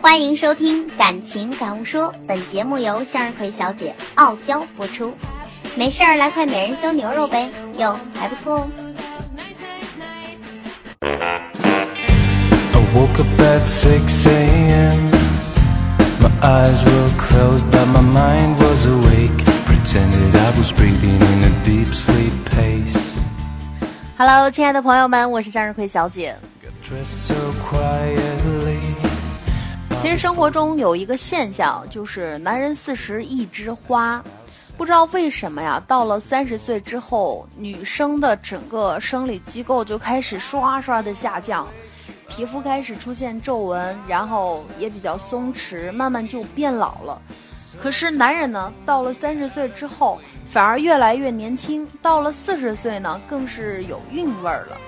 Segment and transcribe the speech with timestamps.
[0.00, 5.12] 欢迎收听《感情感悟说》，本节目由向日葵小姐傲娇播出。
[5.76, 8.68] 没事儿来块美人修牛肉呗，哟，还不错哦。
[11.00, 15.10] I woke up at 6 a.m.
[16.20, 19.44] My eyes were closed, but my mind was awake.
[19.66, 22.96] Pretended I was breathing in a deep sleep pace.
[24.16, 26.36] Hello，亲爱的朋友们，我是向日葵小姐。
[26.62, 27.34] Got dressed so
[27.68, 28.57] quietly.
[30.00, 34.22] 其实生活中有一个现象，就是男人四十一枝花。
[34.76, 41.66] 不知道为什么呀，到了三十岁之后，女生的整个生理机构就开始刷刷的下降，
[42.28, 47.20] 皮肤开始出现皱纹，然后也比较松弛，慢慢就变老了。
[47.76, 54.78] 可是男人呢，到了三十岁之后，反而越来越年轻，到了四十岁呢，更是有韵味儿了。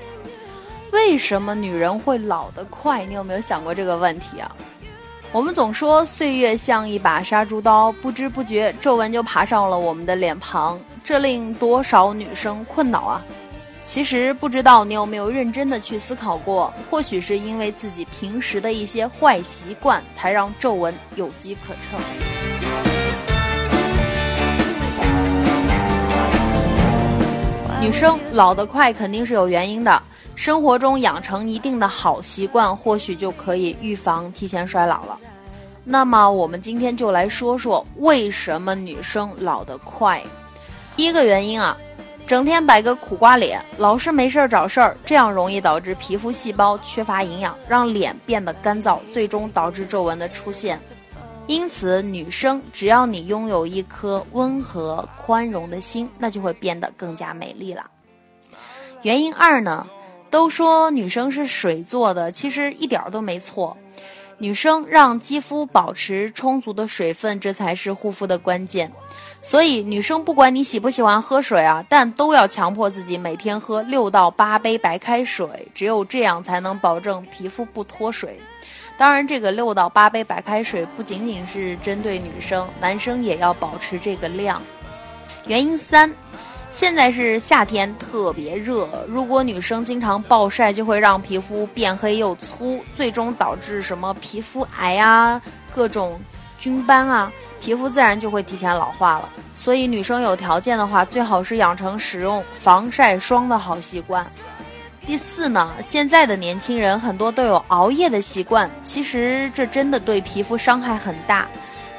[0.93, 3.05] 为什么女人会老得快？
[3.05, 4.55] 你有没有想过这个问题啊？
[5.33, 13.23] 我们总说岁月像一把杀猪刀，不知不觉皱纹就爬上了我们的脸庞，这令多少女生困扰啊！
[13.85, 22.01] 其实不知道你有没有认真的去思考过，或许是因为自己平时的一些坏习惯，才让皱纹有机可乘。
[27.81, 30.03] 女生老得快肯定是有原因的，
[30.41, 35.19] 生活中养成一定的好习惯，或许就可以预防提前衰老了。
[35.85, 40.19] 那么我们今天就来说说为什么女生老得快。
[40.97, 41.77] 第一个原因啊，
[42.27, 50.81] 整天摆个苦瓜脸，老是没事儿找事儿，这样容易导致皮肤细胞缺乏营养，让脸变得干燥，最终导致皱纹的出现。
[51.49, 57.85] 因此，女生只要你拥有一颗温和宽容的心，那就会变得更加美丽了。
[59.03, 59.87] 原因二呢，
[60.31, 63.77] 都说女生是水做的，其实一点儿都没错。
[64.39, 68.91] 女生让肌肤保持充足的水分，这才是护肤的关键。
[69.43, 78.39] 所以，女生不管你喜不喜欢喝水啊，但都要强迫自己每天喝六到八杯白开水，只有这样才能保证皮肤不脱水。
[78.97, 84.63] 当然，这个六到八杯白开水不仅仅是针对女生，男生也要保持这个量。
[85.47, 86.15] 原因三，
[86.71, 95.43] 现在是夏天，特别热，如果女生经常暴晒，就会让皮肤变黑又粗，最终导致什么皮肤癌啊、
[95.75, 96.21] 各种
[96.61, 97.31] 菌斑啊，
[97.61, 99.29] 皮肤自然就会提前老化了。
[99.53, 104.25] 所以，女生有条件的话，最好是养成使用防晒霜的好习惯。
[105.05, 111.49] 第四呢，现在的年轻人很多都有熬夜的习惯，其实这真的对皮肤伤害很大。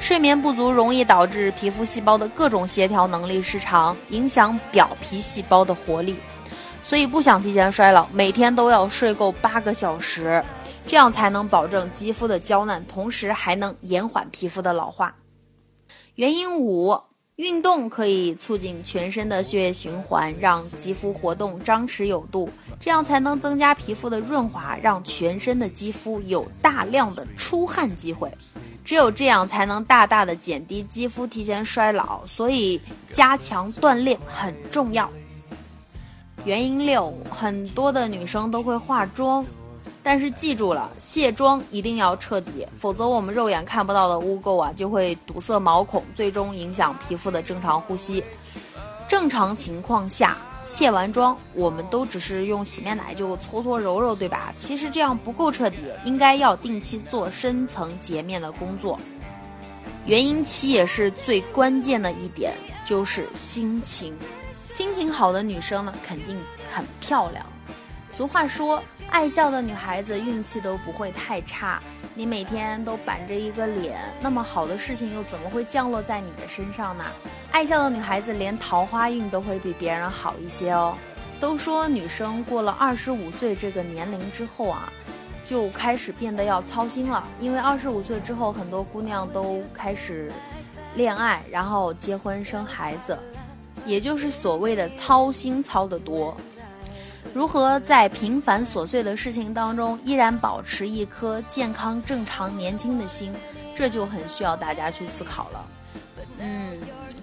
[0.01, 6.17] 睡眠不足容易导致皮肤细胞的各种协调能力失常，影响表皮细胞的活力。
[6.81, 10.43] 所以不想提前衰老，每天都要睡够八个小时，
[10.87, 15.15] 这样才能保证肌肤的娇嫩，同时还能延缓皮肤的老化。
[16.15, 16.99] 原因五。
[17.37, 22.47] 运动可以促进全身的血液循环，让肌肤活动张弛有度，
[22.79, 28.31] 这样才能增加皮肤的润滑，让全身的肌肤有大量的出汗机会。
[28.83, 32.81] 只有这样才能大大的减低肌肤提前衰老，所以
[33.11, 35.09] 加强锻炼很重要。
[36.43, 39.45] 原因六，很多的女生都会化妆。
[40.03, 48.23] 但是记住了，卸妆一定要彻底，否则我们肉眼看不到的污垢啊，就会堵塞毛孔，最终影响皮肤的正常呼吸。
[49.07, 54.53] 正常情况下，卸完妆，我们都只是用洗面奶就搓搓揉揉，对吧？
[54.57, 58.99] 其实这样不够彻底，应该要定期做深层洁面的工作。
[60.05, 62.53] 原因七也是最关键的一点，
[62.85, 64.15] 就是心情。
[64.67, 66.37] 心情好的女生呢，肯定
[66.71, 67.45] 很漂亮。
[68.09, 68.81] 俗话说。
[69.09, 71.83] 爱笑的女孩子运气都不会太差。
[72.15, 77.03] 你每天都板着一个脸，那么好的事情又怎么会降落在你的身上呢？
[77.51, 80.97] 爱笑的女孩子连桃花运都会比别人好一些哦。
[81.39, 84.91] 都说女生过了二十五岁这个年龄之后啊，
[85.43, 90.31] 就开始变得要操心了，因为二十五岁之后，很多姑娘都开始
[90.95, 93.17] 恋爱，然后结婚生孩子，
[93.85, 96.35] 也就是所谓的操心操得多。
[97.33, 103.33] 如何在平凡琐碎的事情当中依然保持一颗健康、正常、年轻的心，
[103.75, 105.65] 这就很需要大家去思考了。
[106.39, 106.77] 嗯，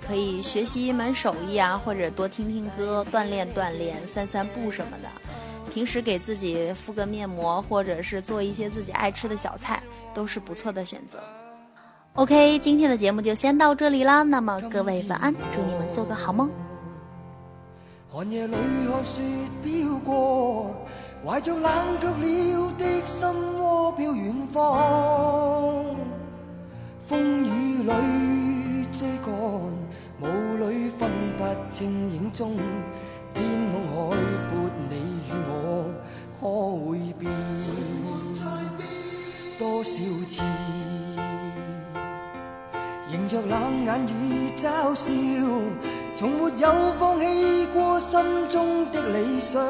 [0.08, 5.08] 可以学习一门手艺啊，或者多听听歌，锻炼锻炼，散散步什么的。
[5.70, 9.82] 平时给自己敷个面膜，或者是做一些自己爱吃的小菜，
[10.14, 11.18] 都是不错的选择。
[12.14, 14.22] OK，今天的节目就先到这里啦。
[14.22, 16.50] 那么各位晚安，祝你们做个好梦。
[18.10, 18.54] 寒夜里
[18.90, 19.22] 看雪
[19.62, 20.74] 飘过，
[21.22, 21.70] 怀着冷
[22.00, 23.28] 却了的心
[23.60, 25.84] 窝飘远方。
[26.98, 29.32] 风雨里追赶，
[31.38, 32.56] 不清影踪。
[33.32, 33.94] 天空海
[34.50, 34.94] 阔，你
[35.28, 35.52] 与我
[36.40, 36.42] 可
[36.84, 37.30] 会变？
[39.58, 39.90] 多少
[40.28, 40.42] 次，
[43.10, 45.06] 迎着冷眼与嘲笑，
[46.16, 46.64] 从没有
[46.98, 49.60] 放弃过心中的理想。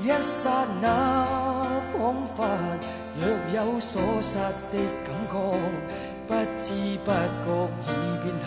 [0.00, 0.86] 一刹那，
[1.92, 2.46] 仿佛
[3.16, 3.22] 若
[3.54, 4.38] 有所失
[4.70, 5.34] 的感觉，
[6.26, 6.66] 不知
[7.04, 7.10] 不
[7.42, 7.46] 觉
[7.90, 7.92] 已
[8.22, 8.46] 变淡，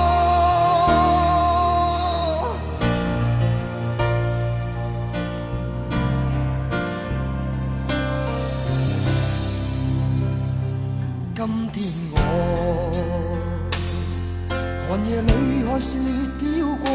[11.43, 12.15] 今天我
[14.87, 15.27] 寒夜里
[15.65, 15.97] 看雪
[16.37, 16.45] 飘
[16.75, 16.85] 过，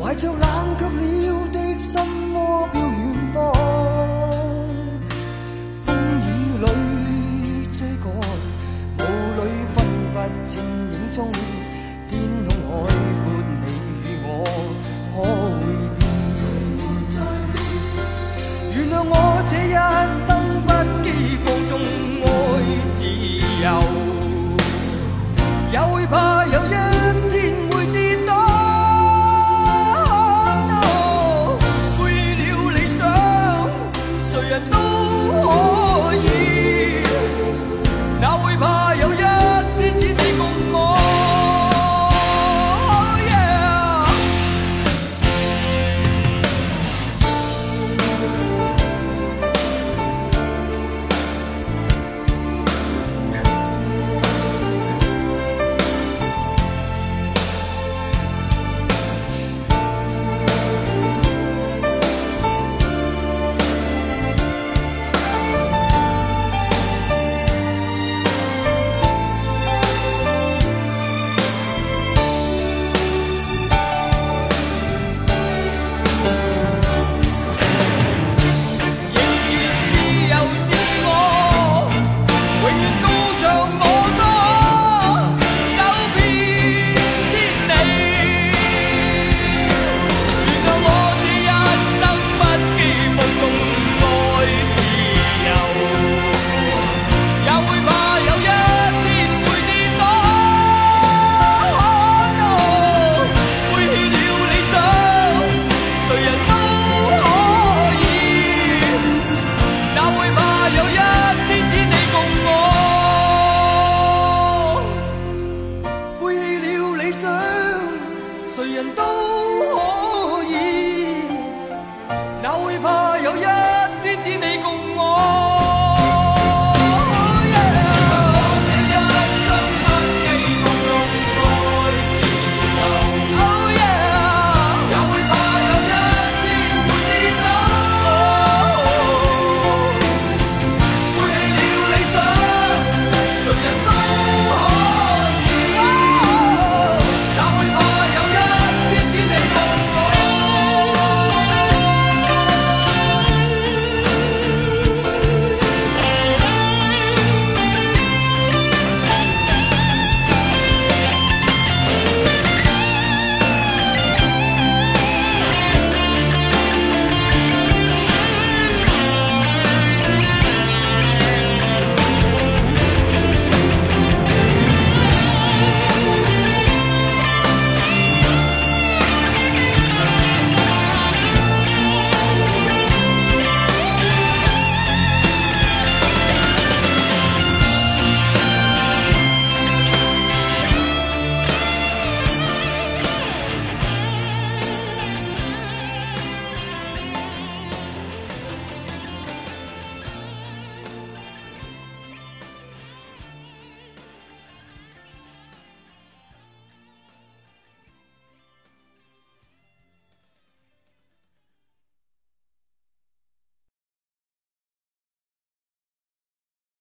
[0.00, 0.46] 怀着冷
[0.78, 0.90] 却了
[1.48, 1.90] 的心
[2.34, 2.38] 窝
[2.72, 2.94] 飘远
[3.34, 3.36] 方。
[5.84, 5.90] 风
[6.22, 6.30] 雨
[6.62, 8.06] 里追赶，
[8.98, 9.00] 雾
[9.42, 9.44] 里
[9.74, 9.76] 分
[10.12, 10.16] 不
[10.46, 10.62] 清
[10.92, 11.18] 影踪。